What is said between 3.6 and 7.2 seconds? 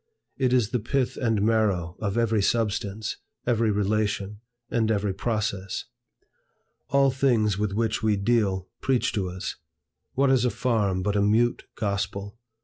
relation, and every process. All